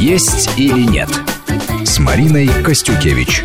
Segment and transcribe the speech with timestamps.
[0.00, 1.10] «Есть или нет»
[1.84, 3.44] с Мариной Костюкевич.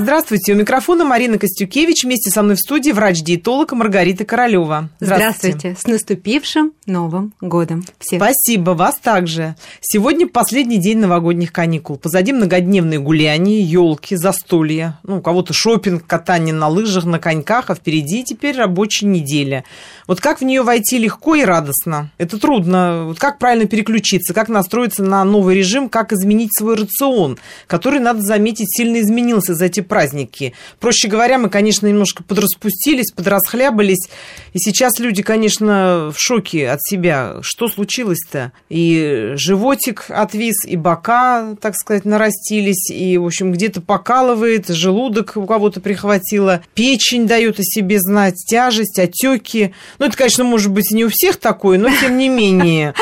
[0.00, 2.04] Здравствуйте, у микрофона Марина Костюкевич.
[2.04, 4.90] Вместе со мной в студии врач-диетолог Маргарита Королева.
[5.00, 5.58] Здравствуйте.
[5.58, 5.76] Здравствуйте.
[5.76, 8.22] С наступившим Новым годом всех.
[8.22, 9.56] Спасибо, вас также.
[9.80, 11.96] Сегодня последний день новогодних каникул.
[11.96, 15.00] Позади многодневные гуляния, елки, застолья.
[15.02, 19.64] Ну, у кого-то шопинг, катание на лыжах, на коньках, а впереди теперь рабочая неделя.
[20.06, 22.12] Вот как в нее войти легко и радостно?
[22.18, 23.06] Это трудно.
[23.06, 27.36] Вот как правильно переключиться, как настроиться на новый режим, как изменить свой рацион,
[27.66, 30.54] который, надо заметить, сильно изменился за эти праздники.
[30.78, 34.08] Проще говоря, мы, конечно, немножко подраспустились, подрасхлябались,
[34.52, 37.36] и сейчас люди, конечно, в шоке от себя.
[37.42, 38.52] Что случилось-то?
[38.68, 45.46] И животик отвис, и бока, так сказать, нарастились, и, в общем, где-то покалывает, желудок у
[45.46, 49.74] кого-то прихватило, печень дает о себе знать, тяжесть, отеки.
[49.98, 52.94] Ну, это, конечно, может быть, не у всех такое, но тем не менее.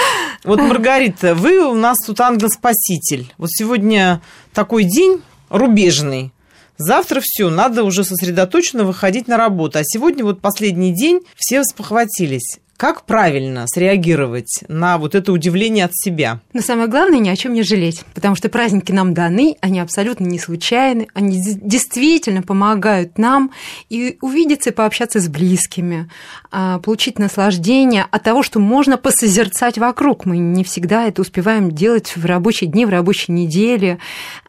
[0.45, 3.33] Вот, Маргарита, вы у нас тут ангел-спаситель.
[3.39, 4.21] Вот сегодня
[4.53, 6.33] такой день рубежный.
[6.79, 9.79] Завтра все, надо уже сосредоточенно выходить на работу.
[9.79, 12.59] А сегодня вот последний день, все спохватились.
[12.77, 16.41] Как правильно среагировать на вот это удивление от себя?
[16.53, 20.27] Но самое главное, ни о чем не жалеть, потому что праздники нам даны, они абсолютно
[20.27, 23.51] не случайны, они действительно помогают нам
[23.89, 26.11] и увидеться и пообщаться с близкими,
[26.51, 30.27] а, получить наслаждение от того, что можно посозерцать вокруг.
[30.27, 33.99] Мы не всегда это успеваем делать в рабочие дни, в рабочей неделе,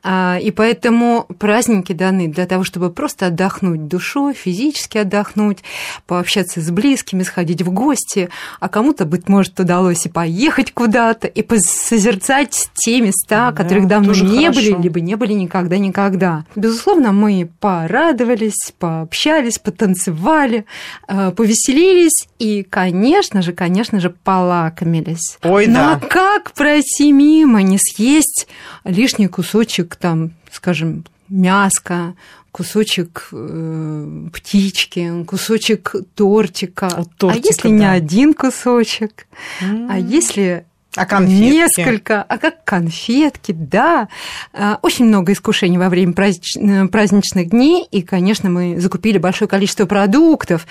[0.03, 5.59] а, и поэтому праздники даны для того, чтобы просто отдохнуть душой, физически отдохнуть,
[6.05, 8.29] пообщаться с близкими, сходить в гости, месте,
[8.59, 14.13] а кому-то, быть может, удалось и поехать куда-то, и посозерцать те места, да, которых давно
[14.13, 14.53] не хорошо.
[14.53, 16.45] были, либо не были никогда-никогда.
[16.55, 20.65] Безусловно, мы порадовались, пообщались, потанцевали,
[21.07, 25.37] э, повеселились и, конечно же, конечно же, полакомились.
[25.43, 26.07] Ой, Но да.
[26.07, 28.47] как пройти мимо, не съесть
[28.83, 32.15] лишний кусочек там, скажем, мяска,
[32.57, 36.89] кусочек э, птички, кусочек тортика.
[36.97, 37.75] Вот тортика а если да.
[37.75, 39.27] не один кусочек,
[39.61, 39.87] mm.
[39.91, 41.43] а если а конфетки?
[41.43, 44.07] Несколько, а как конфетки, да.
[44.53, 49.85] А, очень много искушений во время э, праздничных дней, и, конечно, мы закупили большое количество
[49.85, 50.65] продуктов,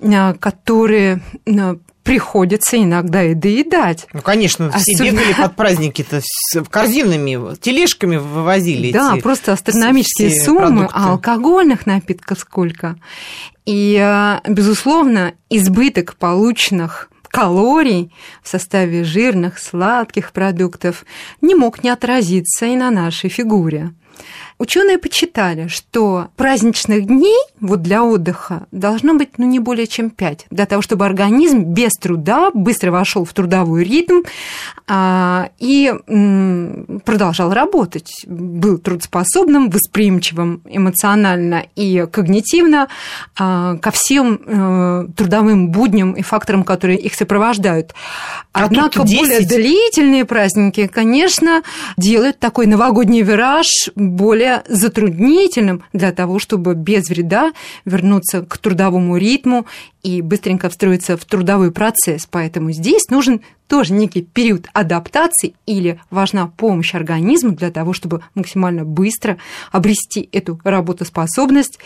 [0.00, 1.20] а, которые
[2.02, 4.06] приходится иногда и доедать.
[4.12, 4.82] Ну, конечно, Особенно...
[4.82, 10.94] все бегали под праздники-то с корзинами, тележками вывозили Да, эти просто астрономические суммы, продукты.
[10.94, 12.96] а алкогольных напитков сколько.
[13.64, 18.12] И, э, безусловно, избыток полученных калорий
[18.42, 21.04] в составе жирных, сладких продуктов
[21.40, 23.92] не мог не отразиться и на нашей фигуре.
[24.62, 30.46] Ученые почитали, что праздничных дней вот для отдыха должно быть ну, не более чем 5,
[30.50, 34.22] для того, чтобы организм без труда быстро вошел в трудовой ритм
[34.86, 42.86] а, и м, продолжал работать, был трудоспособным, восприимчивым эмоционально и когнитивно
[43.36, 47.94] а, ко всем а, трудовым будням и факторам, которые их сопровождают.
[48.52, 49.18] А Однако 10...
[49.18, 51.64] более длительные праздники, конечно,
[51.96, 57.52] делают такой новогодний вираж более затруднительным для того, чтобы без вреда
[57.84, 59.66] вернуться к трудовому ритму
[60.02, 62.26] и быстренько встроиться в трудовой процесс.
[62.30, 68.84] Поэтому здесь нужен тоже некий период адаптации или важна помощь организму для того, чтобы максимально
[68.84, 69.38] быстро
[69.70, 71.78] обрести эту работоспособность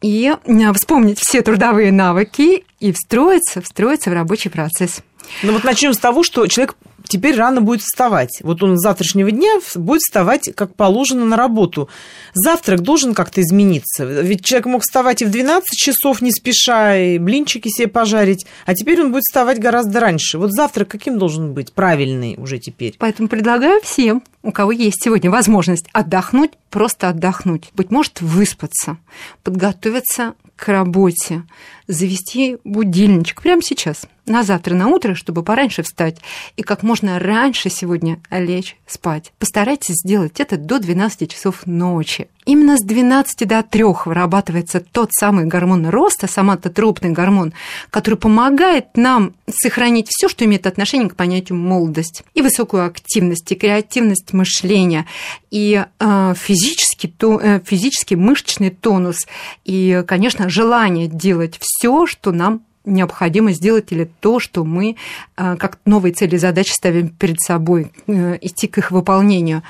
[0.00, 5.02] и э, вспомнить все трудовые навыки и встроиться, встроиться в рабочий процесс.
[5.42, 6.76] Ну вот начнем с того, что человек
[7.08, 8.38] теперь рано будет вставать.
[8.42, 11.88] Вот он с завтрашнего дня будет вставать как положено на работу.
[12.34, 14.04] Завтрак должен как-то измениться.
[14.04, 18.74] Ведь человек мог вставать и в 12 часов не спеша, и блинчики себе пожарить, а
[18.74, 20.38] теперь он будет вставать гораздо раньше.
[20.38, 21.72] Вот завтрак каким должен быть?
[21.72, 22.94] Правильный уже теперь.
[22.98, 27.70] Поэтому предлагаю всем, у кого есть сегодня возможность отдохнуть, просто отдохнуть.
[27.74, 28.98] Быть может, выспаться,
[29.42, 31.44] подготовиться к работе,
[31.86, 36.18] завести будильничек прямо сейчас, на завтра, на утро, чтобы пораньше встать
[36.56, 39.32] и как можно раньше сегодня лечь спать.
[39.38, 42.28] Постарайтесь сделать это до 12 часов ночи.
[42.48, 47.52] Именно с 12 до 3 вырабатывается тот самый гормон роста, соматотропный гормон,
[47.90, 53.54] который помогает нам сохранить все, что имеет отношение к понятию молодость, и высокую активность, и
[53.54, 55.04] креативность мышления,
[55.50, 59.26] и э, физический, то, э, физический мышечный тонус,
[59.66, 64.96] и, конечно, желание делать все, что нам необходимо сделать или то, что мы
[65.36, 69.62] а, как новые цели и задачи ставим перед собой, э, идти к их выполнению.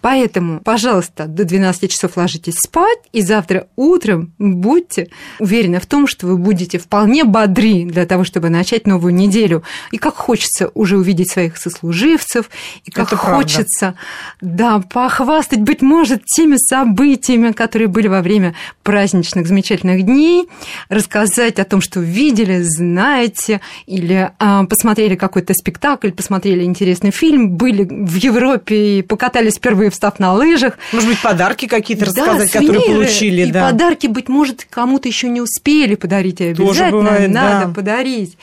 [0.00, 6.26] Поэтому, пожалуйста, до 12 часов ложитесь спать, и завтра утром будьте уверены в том, что
[6.26, 9.62] вы будете вполне бодри для того, чтобы начать новую неделю.
[9.92, 12.50] И как хочется уже увидеть своих сослуживцев,
[12.84, 13.94] и как Это хочется,
[14.40, 14.78] правда.
[14.80, 20.48] да, похвастать, быть может, теми событиями, которые были во время праздничных замечательных дней,
[20.88, 27.84] рассказать о том, что видели, знаете, или а, посмотрели какой-то спектакль, посмотрели интересный фильм, были
[27.84, 30.78] в Европе и покатались впервые встав на лыжах.
[30.92, 33.42] Может быть, подарки какие-то рассказать, да, которые получили.
[33.42, 33.70] И да.
[33.70, 37.72] подарки, быть может, кому-то еще не успели подарить, и обязательно бывает, надо да.
[37.72, 38.36] подарить.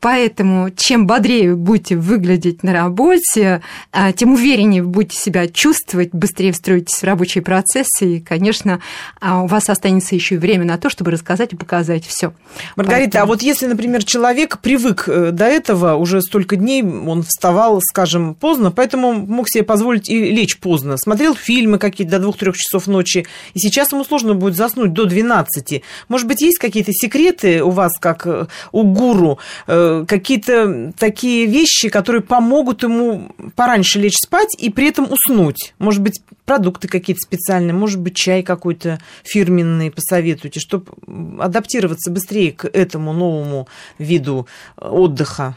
[0.00, 3.62] Поэтому чем бодрее будете выглядеть на работе,
[3.92, 8.80] а, тем увереннее будете себя чувствовать, быстрее встроитесь в рабочие процессы, и, конечно,
[9.20, 12.32] а, у вас останется еще и время на то, чтобы рассказать и показать все.
[12.76, 13.24] Маргарита, Поэтому...
[13.24, 18.34] а вот если, например, человек привык э, до этого, уже столько дней он вставал, скажем,
[18.34, 23.26] поздно, поэтому мог себе позволить и лечь поздно, смотрел фильмы какие-то до двух-трех часов ночи,
[23.54, 25.82] и сейчас ему сложно будет заснуть до 12.
[26.08, 31.88] Может быть, есть какие-то секреты у вас, как э, у гуру, э, какие-то такие вещи,
[31.88, 35.74] которые помогут ему пораньше лечь спать и при этом уснуть?
[35.78, 40.86] Может быть, продукты какие-то специальные, может быть, чай какой-то фирменный посоветуйте, чтобы
[41.42, 43.55] адаптироваться быстрее к этому новому
[43.98, 45.56] виду э, отдыха?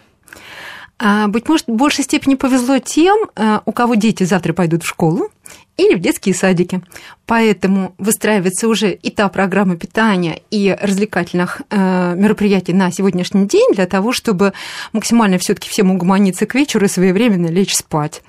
[1.01, 4.87] А, быть может, в большей степени повезло тем, э, у кого дети завтра пойдут в
[4.87, 5.29] школу
[5.77, 6.81] или в детские садики.
[7.25, 13.85] Поэтому выстраивается уже и та программа питания, и развлекательных э, мероприятий на сегодняшний день для
[13.85, 14.51] того, чтобы
[14.91, 18.21] максимально все таки всем угомониться к вечеру и своевременно лечь спать.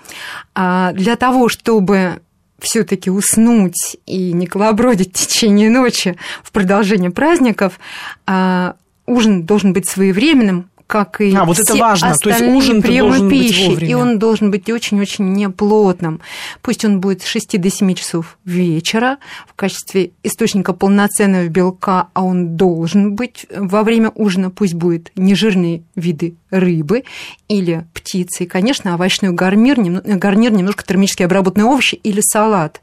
[0.55, 2.21] А для того, чтобы
[2.61, 7.81] все-таки уснуть и не колобродить в течение ночи в продолжение праздников,
[8.27, 8.77] а,
[9.11, 12.15] ужин должен быть своевременным, как и а, вот все это важно.
[12.21, 16.21] То есть ужин приемы пищи, и он должен быть очень-очень неплотным.
[16.63, 22.25] Пусть он будет с 6 до 7 часов вечера в качестве источника полноценного белка, а
[22.25, 27.05] он должен быть во время ужина, пусть будет нежирные виды рыбы
[27.47, 32.81] или птицы, и, конечно, овощной гарнир, гарнир немножко термически обработанные овощи или салат.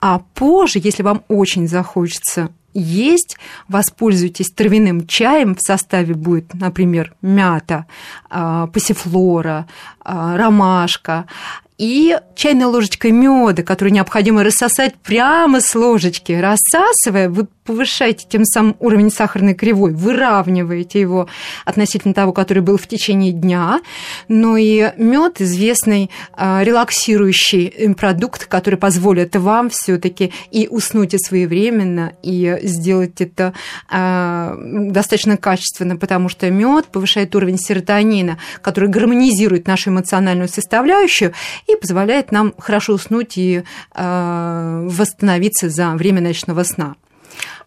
[0.00, 3.36] А позже, если вам очень захочется есть,
[3.68, 7.86] воспользуйтесь травяным чаем, в составе будет, например, мята,
[8.28, 9.66] а, пассифлора,
[10.00, 11.26] а, ромашка,
[11.78, 16.32] и чайной ложечкой меда, которую необходимо рассосать прямо с ложечки.
[16.32, 21.28] Рассасывая, вы повышаете тем самым уровень сахарной кривой, выравниваете его
[21.64, 23.80] относительно того, который был в течение дня.
[24.28, 32.12] Но и мед известный а, релаксирующий продукт, который позволит вам все-таки и уснуть и своевременно,
[32.22, 33.54] и сделать это
[33.90, 41.32] а, достаточно качественно, потому что мед повышает уровень серотонина, который гармонизирует нашу эмоциональную составляющую
[41.66, 43.62] и позволяет нам хорошо уснуть и
[43.94, 46.96] э, восстановиться за время ночного сна.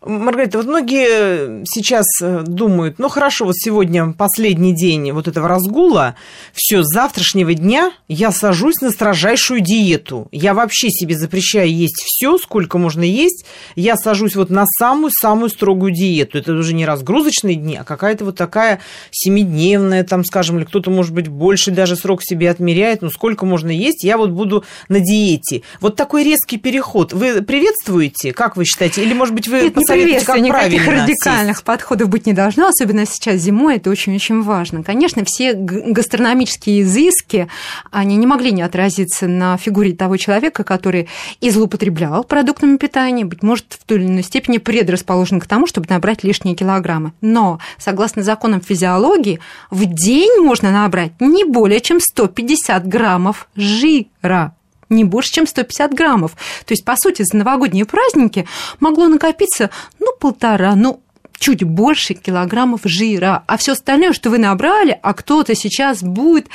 [0.02, 6.16] Маргарита, вот многие сейчас э, думают, ну хорошо, вот сегодня последний день вот этого разгула,
[6.54, 10.28] все, с завтрашнего дня я сажусь на строжайшую диету.
[10.32, 13.46] Я вообще себе запрещаю есть все, сколько можно есть.
[13.76, 16.38] Я сажусь вот на самую-самую строгую диету.
[16.38, 18.80] Это уже не разгрузочные дни, а какая-то вот такая
[19.12, 23.72] семидневная, там, скажем, или кто-то, может быть, больше даже срок себе отмеряет, ну сколько можно
[23.72, 25.64] есть, я вот буду на диете.
[25.82, 27.14] Вот такой резкий переход.
[27.14, 29.04] Вы приветствуете, как вы считаете?
[29.04, 31.66] Или, может быть, вы приветствую, никаких радикальных сесть.
[31.66, 34.84] подходов быть не должно, особенно сейчас зимой, это очень-очень важно.
[34.84, 37.48] Конечно, все гастрономические изыски,
[37.92, 41.08] они не могли не отразиться на фигуре того человека, который
[41.42, 45.88] и злоупотреблял продуктами питания, быть может, в той или иной степени предрасположен к тому, чтобы
[45.90, 47.14] набрать лишние килограммы.
[47.22, 49.40] Но, согласно законам физиологии,
[49.70, 54.54] в день можно набрать не более чем 150 граммов жира
[54.90, 56.32] не больше, чем 150 граммов.
[56.66, 58.48] То есть, по сути, за новогодние праздники
[58.80, 61.02] могло накопиться, ну, полтора, ну,
[61.40, 66.48] чуть больше килограммов жира, а все остальное, что вы набрали, а кто-то сейчас будет,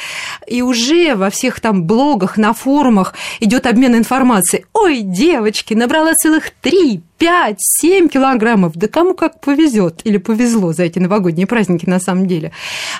[0.46, 4.64] и уже во всех там блогах, на форумах идет обмен информацией.
[4.72, 8.72] Ой, девочки, набрала целых три, пять, семь килограммов.
[8.74, 12.52] Да кому как повезет или повезло за эти новогодние праздники на самом деле.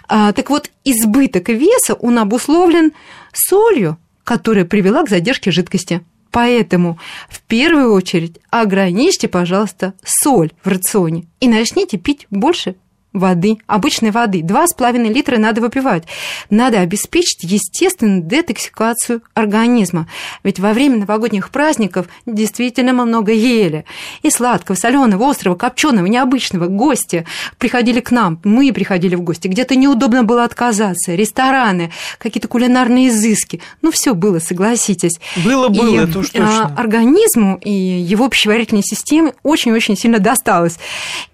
[0.09, 2.93] А, так вот, избыток веса, он обусловлен
[3.33, 3.99] солью,
[4.33, 6.01] которая привела к задержке жидкости.
[6.31, 6.99] Поэтому
[7.29, 12.77] в первую очередь ограничьте, пожалуйста, соль в рационе и начните пить больше
[13.13, 14.41] воды, обычной воды.
[14.41, 16.05] 2,5 литра надо выпивать.
[16.51, 20.09] Надо обеспечить естественную детоксикацию организма.
[20.45, 23.85] Ведь во время новогодних праздников действительно мы много ели.
[24.23, 26.67] И сладкого, соленого, острого, копченого, необычного.
[26.67, 27.27] Гости
[27.59, 29.49] приходили к нам, мы приходили в гости.
[29.49, 31.15] Где-то неудобно было отказаться.
[31.15, 33.61] Рестораны, какие-то кулинарные изыски.
[33.83, 35.21] Ну, все было, согласитесь.
[35.45, 36.67] Было, было, и, это уж точно.
[36.67, 40.79] А, организму и его пищеварительной системе очень-очень сильно досталось.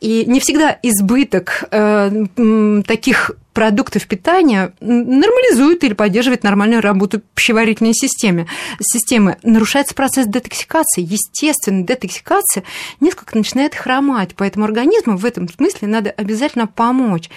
[0.00, 8.46] И не всегда избыток таких продуктов питания нормализует или поддерживает нормальную работу пищеварительной системы.
[8.80, 9.36] системы.
[9.42, 11.02] Нарушается процесс детоксикации.
[11.02, 12.62] Естественно, детоксикация
[13.00, 17.30] несколько начинает хромать, поэтому организму в этом смысле надо обязательно помочь.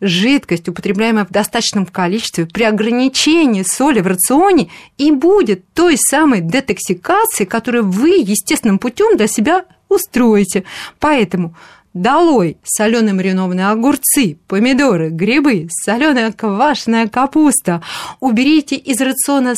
[0.00, 4.68] Жидкость, употребляемая в достаточном количестве, при ограничении соли в рационе
[4.98, 10.62] и будет той самой детоксикацией, которую вы естественным путем для себя устроите.
[11.00, 11.56] Поэтому
[11.96, 17.80] Долой соленые маринованные огурцы, помидоры, грибы, соленая квашеная капуста.
[18.20, 19.54] Уберите из рациона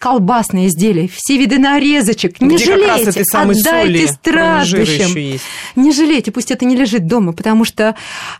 [0.00, 2.40] колбасные изделия, все виды нарезочек.
[2.40, 5.38] Не Где жалейте, отдайте страдущим.
[5.76, 7.94] Не жалейте, пусть это не лежит дома, потому что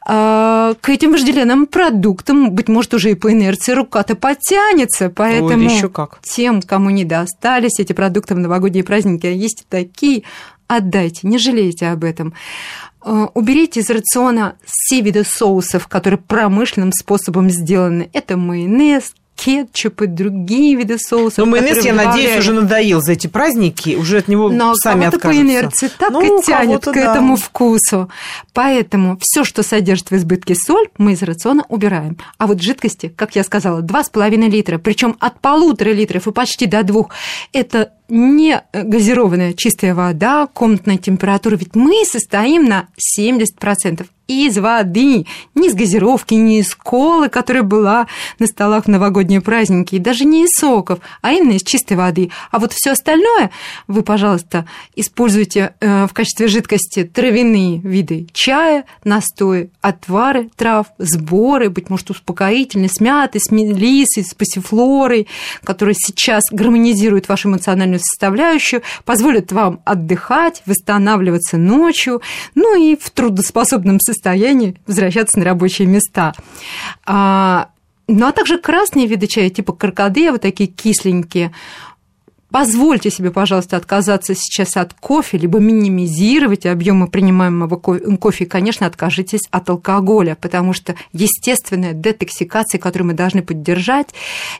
[0.08, 5.08] э, к этим вожделенным продуктам, быть может, уже и по инерции рука-то потянется.
[5.08, 6.18] Поэтому Ой, еще как.
[6.22, 10.24] тем, кому не достались эти продукты в новогодние праздники, а есть такие,
[10.66, 12.34] отдайте, не жалейте об этом.
[13.04, 18.10] Э, уберите из рациона все виды соусов, которые промышленным способом сделаны.
[18.12, 21.38] Это майонез, кетчуп и другие виды соусов.
[21.38, 25.28] Но майонез, я надеюсь, уже надоел за эти праздники, уже от него Но сами откажутся.
[25.28, 27.12] по инерции так ну, и тянет к да.
[27.12, 28.10] этому вкусу.
[28.52, 32.18] Поэтому все, что содержит в избытке соль, мы из рациона убираем.
[32.36, 36.82] А вот жидкости, как я сказала, 2,5 литра, причем от полутора литров и почти до
[36.82, 37.08] двух,
[37.52, 42.88] это не газированная чистая вода, комнатная температура, ведь мы состоим на
[43.18, 48.06] 70% из воды, не из газировки, не из колы, которая была
[48.38, 52.30] на столах в новогодние праздники, и даже не из соков, а именно из чистой воды.
[52.50, 53.50] А вот все остальное
[53.88, 61.90] вы, пожалуйста, используйте э, в качестве жидкости травяные виды чая, настои, отвары трав, сборы, быть
[61.90, 65.26] может, успокоительные, с мятой, с мелиссой, с пассифлорой,
[65.64, 72.22] которые сейчас гармонизируют вашу эмоциональную составляющую, позволят вам отдыхать, восстанавливаться ночью,
[72.54, 76.32] ну и в трудоспособном состоянии возвращаться на рабочие места.
[77.06, 77.70] А,
[78.08, 81.52] ну а также красные виды чая, типа каркаде, вот такие кисленькие,
[82.50, 88.44] Позвольте себе, пожалуйста, отказаться сейчас от кофе, либо минимизировать объемы принимаемого кофе.
[88.44, 94.08] И, конечно, откажитесь от алкоголя, потому что естественная детоксикация, которую мы должны поддержать,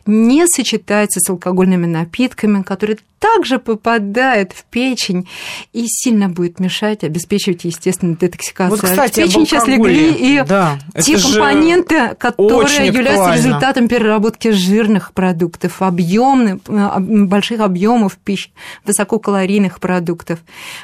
[0.06, 5.28] не сочетается с алкогольными напитками, которые также попадает в печень
[5.74, 8.80] и сильно будет мешать обеспечивать естественную детоксикацию.
[8.80, 15.12] Вот, кстати, в печень сейчас легли и да, те компоненты, которые являются результатом переработки жирных
[15.12, 18.52] продуктов, объемных, больших объемов объемов пищи,
[18.84, 20.40] высококалорийных продуктов.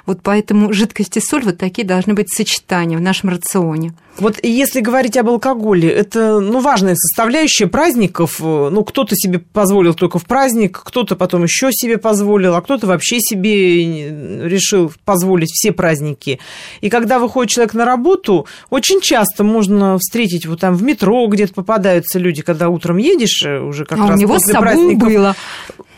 [0.07, 3.93] Вот поэтому жидкость и соль вот такие должны быть сочетания в нашем рационе.
[4.19, 8.41] Вот если говорить об алкоголе, это ну, важная составляющая праздников.
[8.41, 13.21] Ну, кто-то себе позволил только в праздник, кто-то потом еще себе позволил, а кто-то вообще
[13.21, 16.41] себе решил позволить все праздники.
[16.81, 21.55] И когда выходит человек на работу, очень часто можно встретить вот там в метро где-то
[21.55, 24.69] попадаются люди, когда утром едешь э, уже как а раз у него после с собой
[24.69, 25.09] праздников.
[25.09, 25.37] было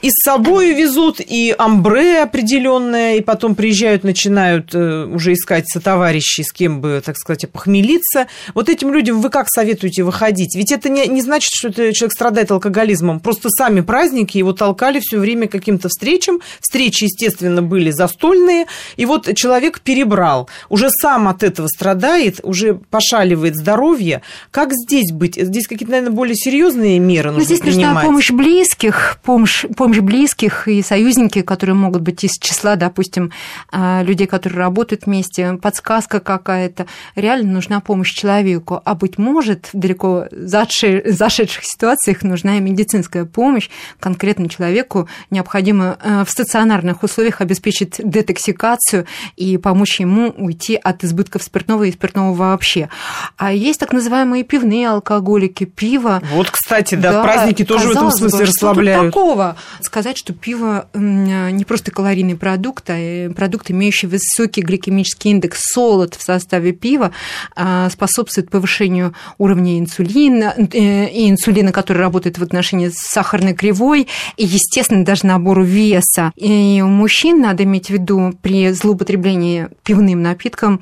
[0.03, 6.45] и с собой везут, и амбре определенное, и потом приезжают, начинают э, уже искать сотоварищей,
[6.45, 8.08] с кем бы, так сказать, похмелиться.
[8.55, 10.55] Вот этим людям вы как советуете выходить?
[10.55, 13.21] Ведь это не, не значит, что человек страдает алкоголизмом.
[13.21, 16.41] Просто сами праздники его толкали все время к каким-то встречам.
[16.61, 18.67] Встречи, естественно, были застольные.
[18.97, 20.49] И вот человек перебрал.
[20.69, 24.23] Уже сам от этого страдает, уже пошаливает здоровье.
[24.51, 25.37] Как здесь быть?
[25.37, 27.95] Здесь какие-то, наверное, более серьезные меры нужно здесь принимать.
[27.95, 33.33] нужна помощь близких, помощь, помощь близких и союзники, которые могут быть из числа, допустим,
[33.71, 36.87] а, людей, которые работают вместе, подсказка какая-то.
[37.15, 38.81] Реально нужна помощь человеку.
[38.85, 43.69] А быть может, в далеко зашедших ситуациях нужна и медицинская помощь.
[43.99, 51.43] Конкретно человеку необходимо э, в стационарных условиях обеспечить детоксикацию и помочь ему уйти от избытков
[51.43, 52.89] спиртного и спиртного вообще.
[53.37, 56.23] А есть так называемые пивные алкоголики, пиво.
[56.33, 59.01] Вот, кстати, да, да праздники тоже в этом смысле бы, расслабляют.
[59.01, 59.57] Что такого?
[59.81, 66.23] Сказать, что пиво не просто калорийный продукт, а продукт, имеющий высокий гликемический индекс, солод в
[66.23, 67.13] составе пива,
[67.55, 75.05] а, способствует повышению уровня инсулина, и инсулина, который работает в отношении сахарной кривой, и, естественно,
[75.05, 76.33] даже набору веса.
[76.37, 80.81] И у мужчин надо иметь в виду при злоупотреблении пивным напитком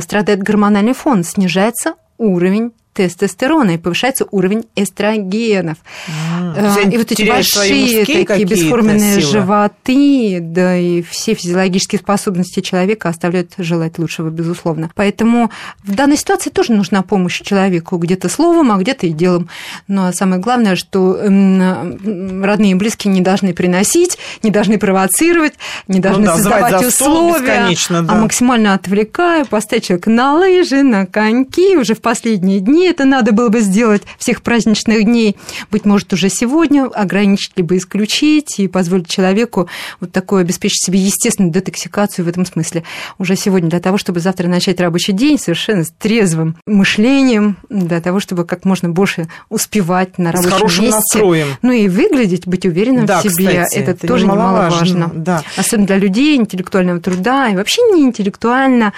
[0.00, 2.72] страдает гормональный фон, снижается уровень
[3.06, 5.78] тестостерона и повышается уровень эстрогенов.
[6.08, 9.32] А, и вот эти большие такие бесформенные силы.
[9.32, 14.90] животы, да и все физиологические способности человека оставляют желать лучшего, безусловно.
[14.94, 15.50] Поэтому
[15.84, 19.48] в данной ситуации тоже нужна помощь человеку, где-то словом, а где-то и делом.
[19.86, 25.54] Но самое главное, что родные и близкие не должны приносить, не должны провоцировать,
[25.86, 27.98] не должны ну, да, создавать условия, да.
[28.08, 33.32] а максимально отвлекая, поставить человека на лыжи, на коньки уже в последние дни это надо
[33.32, 35.36] было бы сделать всех праздничных дней,
[35.70, 39.68] быть может, уже сегодня, ограничить либо исключить и позволить человеку
[40.00, 42.84] вот такое обеспечить себе естественную детоксикацию в этом смысле
[43.18, 48.20] уже сегодня, для того, чтобы завтра начать рабочий день совершенно с трезвым мышлением, для того,
[48.20, 50.96] чтобы как можно больше успевать на рабочем с хорошим месте.
[50.96, 51.46] настроем.
[51.62, 54.86] Ну и выглядеть, быть уверенным да, в себе, кстати, это, это тоже немаловажно.
[54.86, 55.12] немаловажно.
[55.14, 55.42] Да.
[55.56, 58.92] Особенно для людей интеллектуального труда и вообще не интеллектуально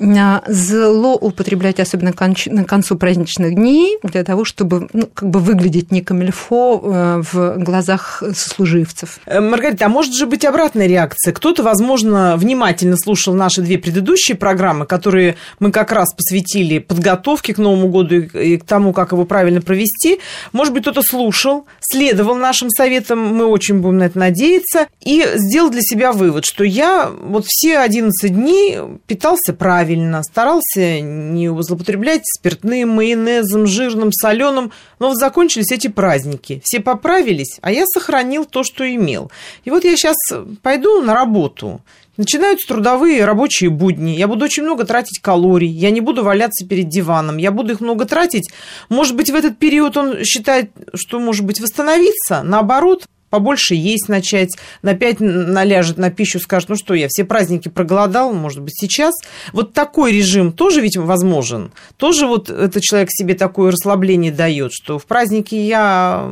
[0.00, 5.90] а, злоупотреблять, особенно к концу праздничного праздничных дней для того, чтобы ну, как бы выглядеть
[5.92, 9.18] не камильфо э, в глазах сослуживцев.
[9.26, 11.32] Э, Маргарита, а может же быть обратная реакция?
[11.32, 17.58] Кто-то, возможно, внимательно слушал наши две предыдущие программы, которые мы как раз посвятили подготовке к
[17.58, 20.20] Новому году и к тому, как его правильно провести.
[20.52, 25.70] Может быть, кто-то слушал, следовал нашим советам, мы очень будем на это надеяться, и сделал
[25.70, 32.90] для себя вывод, что я вот все 11 дней питался правильно, старался не злоупотреблять спиртным,
[32.90, 34.72] майонезом, майонезом, жирным, соленым.
[34.98, 36.60] Но вот закончились эти праздники.
[36.64, 39.30] Все поправились, а я сохранил то, что имел.
[39.64, 40.16] И вот я сейчас
[40.62, 41.80] пойду на работу.
[42.16, 44.10] Начинаются трудовые рабочие будни.
[44.10, 45.68] Я буду очень много тратить калорий.
[45.68, 47.38] Я не буду валяться перед диваном.
[47.38, 48.50] Я буду их много тратить.
[48.90, 52.42] Может быть, в этот период он считает, что, может быть, восстановиться.
[52.42, 54.50] Наоборот, побольше есть начать,
[54.82, 59.14] на пять наляжет на пищу, скажет, ну что, я все праздники проголодал, может быть, сейчас.
[59.52, 61.72] Вот такой режим тоже ведь возможен.
[61.96, 66.30] Тоже вот этот человек себе такое расслабление дает, что в праздники я,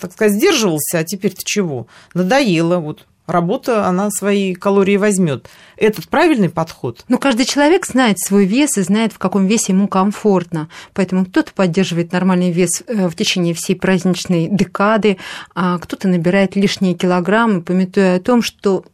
[0.00, 1.86] так сказать, сдерживался, а теперь-то чего?
[2.14, 5.48] Надоело, вот работа, она свои калории возьмет.
[5.76, 7.04] Этот правильный подход?
[7.08, 10.68] Ну, каждый человек знает свой вес и знает, в каком весе ему комфортно.
[10.92, 15.16] Поэтому кто-то поддерживает нормальный вес э, в течение всей праздничной декады,
[15.54, 18.84] а кто-то набирает лишние килограммы, пометуя о том, что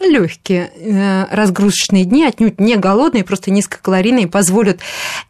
[0.00, 4.80] легкие э, разгрузочные дни, отнюдь не голодные, просто низкокалорийные, позволят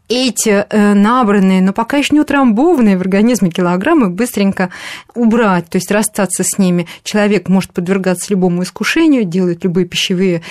[0.08, 4.70] эти э, набранные, но пока еще не утрамбованные в организме килограммы быстренько
[5.14, 6.86] убрать, то есть расстаться с ними.
[7.02, 10.42] Человек может подвергаться любому искушению, делает любые пищевые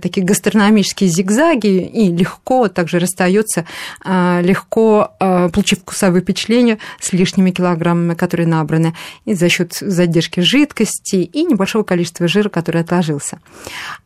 [0.00, 3.66] такие гастрономические зигзаги и легко также расстается,
[4.02, 8.94] а, легко а, получив вкусовые впечатления с лишними килограммами, которые набраны,
[9.26, 13.40] и за счет задержки жидкости и небольшого количества жира, который отложился.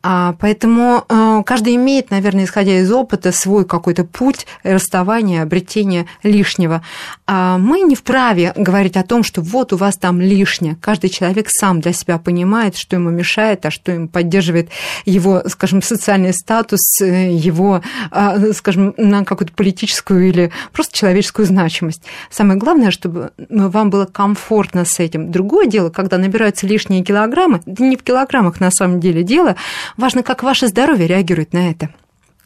[0.03, 1.05] А, поэтому
[1.45, 6.81] каждый имеет, наверное, исходя из опыта, свой какой-то путь расставания расставания, обретения лишнего.
[7.25, 10.77] А мы не вправе говорить о том, что вот у вас там лишнее.
[10.81, 14.69] Каждый человек сам для себя понимает, что ему мешает, а что ему поддерживает
[15.05, 17.81] его, скажем, социальный статус, его,
[18.11, 22.01] а, скажем, на какую-то политическую или просто человеческую значимость.
[22.29, 25.31] Самое главное, чтобы вам было комфортно с этим.
[25.31, 29.55] Другое дело, когда набираются лишние килограммы, да не в килограммах на самом деле дело,
[29.97, 31.89] важно, как ваше здоровье реагирует на это.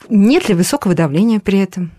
[0.10, 1.92] Нет ли высокого давления при этом?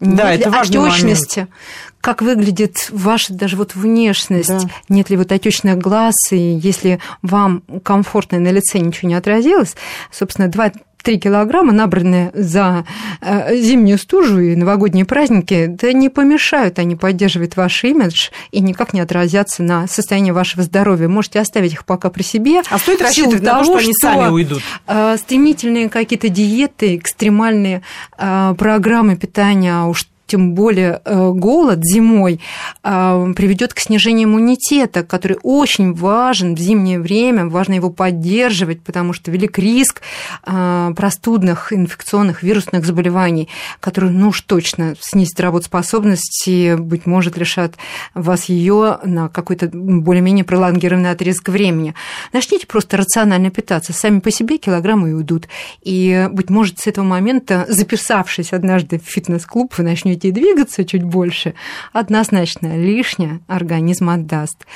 [0.00, 1.54] Нет да, это важный отечности, момент.
[2.02, 4.70] как выглядит ваша даже вот внешность, да.
[4.90, 9.74] нет ли вот отечных глаз, и если вам комфортно на лице ничего не отразилось,
[10.10, 10.70] собственно, два
[11.06, 12.84] 3 килограмма, набранные за
[13.20, 18.92] э, зимнюю стужу и новогодние праздники, да не помешают они поддерживать ваш имидж и никак
[18.92, 21.06] не отразятся на состоянии вашего здоровья.
[21.06, 22.62] Можете оставить их пока при себе.
[22.68, 24.62] А стоит рассчитывать на того, то, что они сами уйдут?
[24.88, 27.82] Э, стремительные какие-то диеты, экстремальные
[28.18, 32.40] э, программы питания, а уж тем более э, голод зимой
[32.82, 39.12] э, приведет к снижению иммунитета, который очень важен в зимнее время, важно его поддерживать, потому
[39.12, 40.02] что велик риск
[40.44, 43.48] э, простудных, инфекционных, вирусных заболеваний,
[43.80, 47.74] которые, ну уж точно, снизят работоспособность и, быть может, лишат
[48.14, 51.94] вас ее на какой-то более-менее пролонгированный отрезок времени.
[52.32, 55.48] Начните просто рационально питаться, сами по себе килограммы и уйдут.
[55.82, 61.02] И, быть может, с этого момента, записавшись однажды в фитнес-клуб, вы начнете начнете двигаться чуть
[61.02, 61.54] больше,
[61.92, 64.66] однозначно лишнее организм отдаст.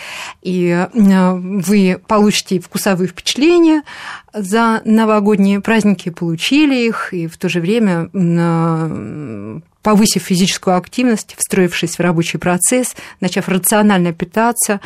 [0.43, 3.83] И э, вы получите вкусовые впечатления,
[4.33, 8.11] за новогодние праздники получили их, и в то же время
[9.83, 14.81] повысив физическую активность, встроившись в рабочий процесс, начав рационально питаться,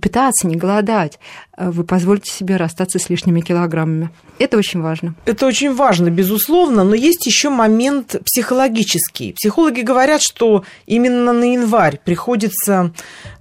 [0.00, 1.18] питаться, не голодать,
[1.56, 4.10] э, вы позволите себе расстаться с лишними килограммами.
[4.38, 5.14] Это очень важно.
[5.24, 9.34] Это очень важно, безусловно, но есть еще момент психологический.
[9.34, 12.92] Психологи говорят, что именно на январь приходится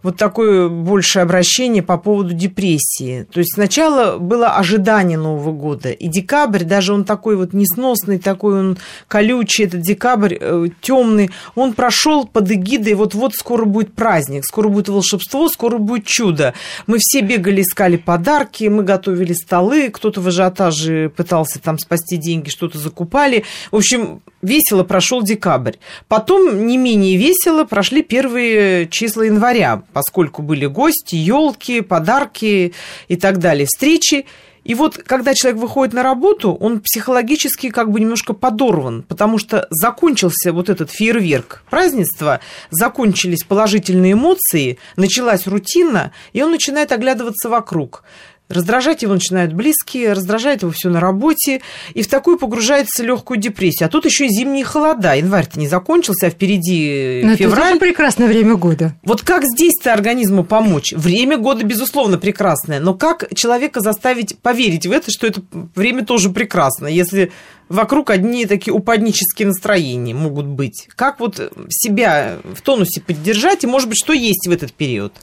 [0.03, 3.25] вот такое большее обращение по поводу депрессии.
[3.31, 8.59] То есть сначала было ожидание Нового года, и декабрь, даже он такой вот несносный, такой
[8.59, 10.35] он колючий, этот декабрь
[10.79, 16.53] темный, он прошел под эгидой, вот-вот скоро будет праздник, скоро будет волшебство, скоро будет чудо.
[16.87, 22.49] Мы все бегали, искали подарки, мы готовили столы, кто-то в ажиотаже пытался там спасти деньги,
[22.49, 23.43] что-то закупали.
[23.71, 25.75] В общем, весело прошел декабрь.
[26.07, 32.73] Потом не менее весело прошли первые числа января, поскольку были гости, елки, подарки
[33.07, 34.25] и так далее, встречи.
[34.63, 39.67] И вот, когда человек выходит на работу, он психологически как бы немножко подорван, потому что
[39.71, 48.03] закончился вот этот фейерверк празднества, закончились положительные эмоции, началась рутина, и он начинает оглядываться вокруг.
[48.51, 51.61] Раздражать его начинают близкие, раздражает его все на работе,
[51.93, 53.87] и в такую погружается легкую депрессию.
[53.87, 55.15] А тут еще и зимние холода.
[55.15, 57.71] Январь-то не закончился, а впереди Но февраль.
[57.75, 58.95] Это прекрасное время года.
[59.03, 60.93] Вот как здесь-то организму помочь?
[60.93, 65.41] Время года, безусловно, прекрасное, но как человека заставить поверить в это, что это
[65.75, 67.31] время тоже прекрасно, если
[67.69, 70.87] вокруг одни такие упаднические настроения могут быть?
[70.95, 75.13] Как вот себя в тонусе поддержать, и, может быть, что есть в этот период?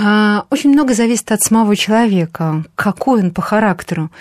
[0.00, 4.12] А, очень много зависит от самого человека, какой он по характеру.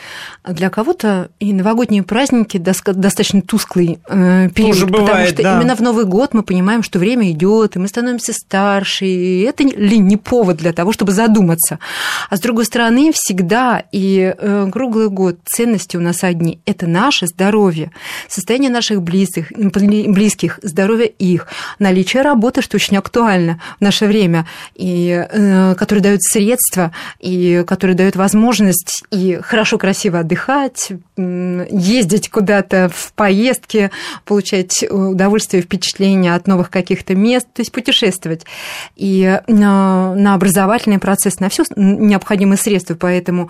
[0.43, 5.61] Для кого-то и новогодние праздники достаточно тусклый э, период, Тоже бывает, потому что да.
[5.61, 9.63] именно в Новый год мы понимаем, что время идет, и мы становимся старше, и это
[9.63, 11.77] ли не повод для того, чтобы задуматься.
[12.31, 17.27] А с другой стороны, всегда и э, круглый год ценности у нас одни– это наше
[17.27, 17.91] здоровье,
[18.27, 21.45] состояние наших близких, близких, здоровье их,
[21.77, 27.95] наличие работы, что очень актуально в наше время, и э, которые дают средства и которые
[27.95, 33.91] дают возможность и хорошо, красиво отдыхать, ездить куда-то в поездки,
[34.25, 38.45] получать удовольствие и впечатление от новых каких-то мест, то есть путешествовать.
[38.95, 43.49] И на, на образовательный процесс, на все необходимые средства, поэтому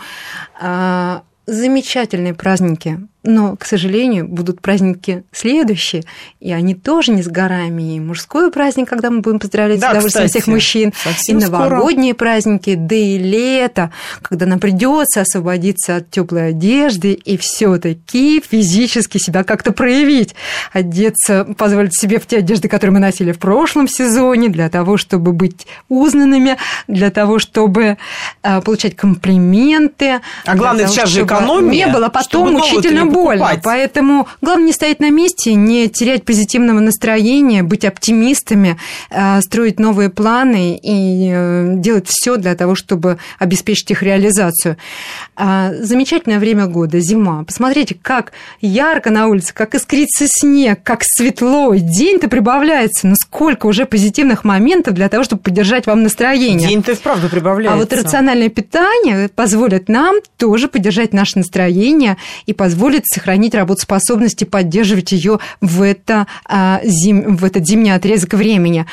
[0.59, 6.03] а, замечательные праздники но, к сожалению, будут праздники следующие,
[6.39, 7.95] и они тоже не с горами.
[7.95, 10.93] И мужской праздник, когда мы будем поздравлять да, с удовольствием кстати, всех мужчин,
[11.27, 12.29] и новогодние скоро.
[12.29, 19.43] праздники, да и лето, когда нам придется освободиться от теплой одежды и все-таки физически себя
[19.43, 20.35] как-то проявить,
[20.71, 25.33] одеться, позволить себе в те одежды, которые мы носили в прошлом сезоне, для того, чтобы
[25.33, 27.97] быть узнанными, для того, чтобы
[28.41, 30.21] а, получать комплименты.
[30.45, 31.85] А главное, того, сейчас же экономия.
[31.85, 32.55] Не было потом
[33.11, 33.59] больно.
[33.63, 38.77] Поэтому главное не стоять на месте, не терять позитивного настроения, быть оптимистами,
[39.09, 44.77] э, строить новые планы и э, делать все для того, чтобы обеспечить их реализацию.
[45.35, 47.43] А, замечательное время года, зима.
[47.43, 51.73] Посмотрите, как ярко на улице, как искрится снег, как светло.
[51.75, 53.07] День-то прибавляется.
[53.07, 56.67] Но сколько уже позитивных моментов для того, чтобы поддержать вам настроение.
[56.67, 57.75] День-то и вправду прибавляется.
[57.75, 64.45] А вот рациональное питание позволит нам тоже поддержать наше настроение и позволит сохранить работоспособность и
[64.45, 68.85] поддерживать ее в, это, а, зим, в этот зимний отрезок времени.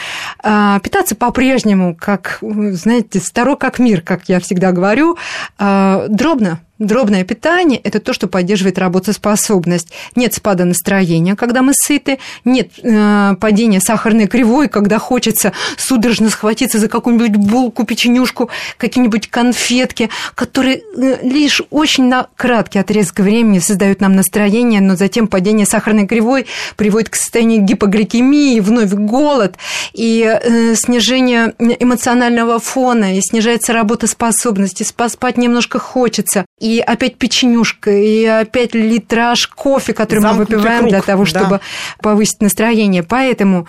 [0.43, 5.17] А, питаться по-прежнему, как, знаете, старо как мир, как я всегда говорю,
[5.59, 9.88] а, дробно, Дробное питание– это то, что поддерживает работоспособность.
[10.16, 16.79] Нет спада настроения, когда мы сыты, нет э, падения сахарной кривой, когда хочется судорожно схватиться
[16.79, 24.01] за какую-нибудь булку, печенюшку, какие-нибудь конфетки, которые э, лишь очень на краткий отрезок времени создают
[24.01, 29.57] нам настроение, но затем падение сахарной кривой приводит к состоянию гипогликемии, вновь голод
[29.92, 37.91] и э, снижение эмоционального фона, и снижается работоспособность, и спать немножко хочется и опять печенюшка,
[37.91, 41.61] и опять литраж кофе, который Замкнутый мы выпиваем круг, для того, чтобы да.
[42.01, 43.03] повысить настроение.
[43.03, 43.67] Поэтому,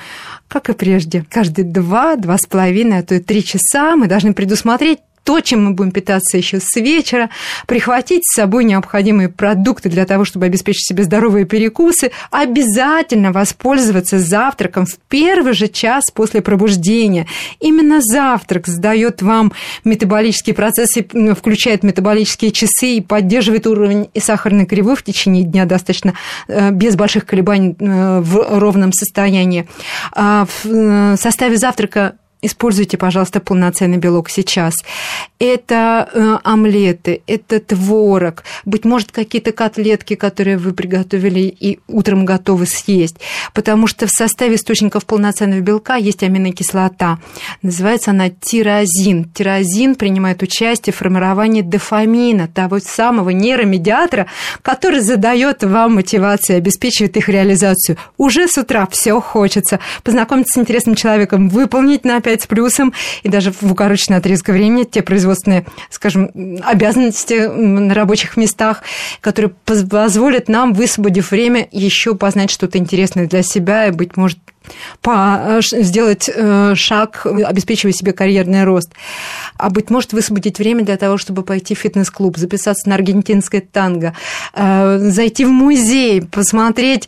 [0.48, 4.34] как и прежде, каждые два, два с половиной, а то и три часа мы должны
[4.34, 7.30] предусмотреть то, чем мы будем питаться еще с вечера,
[7.66, 14.86] прихватить с собой необходимые продукты для того, чтобы обеспечить себе здоровые перекусы, обязательно воспользоваться завтраком
[14.86, 17.26] в первый же час после пробуждения.
[17.60, 19.52] Именно завтрак сдает вам
[19.84, 26.14] метаболические процессы, включает метаболические часы и поддерживает уровень и сахарной кривой в течение дня достаточно
[26.48, 29.68] э, без больших колебаний э, в ровном состоянии.
[30.14, 32.14] А в э, составе завтрака
[32.46, 34.76] используйте, пожалуйста, полноценный белок сейчас.
[35.40, 42.66] Это э, омлеты, это творог, быть может, какие-то котлетки, которые вы приготовили и утром готовы
[42.66, 43.18] съесть.
[43.54, 47.20] Потому что в составе источников полноценного белка есть аминокислота.
[47.62, 49.26] Называется она тирозин.
[49.34, 54.28] Тирозин принимает участие в формировании дофамина, того самого нейромедиатора,
[54.62, 57.98] который задает вам мотивацию обеспечивает их реализацию.
[58.18, 62.94] Уже с утра все хочется познакомиться с интересным человеком, выполнить на 5 с плюсом.
[63.24, 66.30] И даже в укороченный отрезок времени те производственные, скажем,
[66.64, 68.84] обязанности на рабочих местах,
[69.22, 74.40] которые позволят нам, высвободив время, еще познать что-то интересное для себя и, быть может,
[75.02, 78.92] по, э, сделать э, шаг, обеспечивая себе карьерный рост.
[79.58, 84.16] А быть может, высвободить время для того, чтобы пойти в фитнес-клуб, записаться на аргентинское танго,
[84.54, 87.08] э, зайти в музей, посмотреть.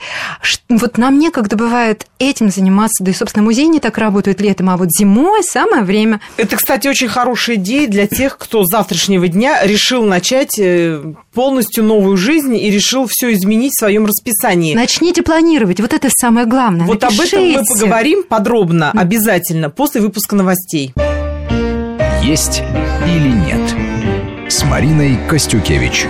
[0.70, 4.78] Вот нам некогда бывает этим заниматься, да и, собственно, музей не так работает летом, а
[4.78, 6.22] вот зимой самое время.
[6.38, 10.60] Это, кстати, очень хорошая идея для тех, кто с завтрашнего дня решил начать
[11.34, 14.74] полностью новую жизнь и решил все изменить в своем расписании.
[14.74, 16.86] Начните планировать, вот это самое главное.
[16.86, 17.38] Вот Напишите.
[17.38, 20.94] об этом мы поговорим подробно, обязательно, после выпуска новостей.
[22.24, 22.62] Есть
[23.06, 23.76] или нет
[24.52, 26.08] с Мариной Костюкевич.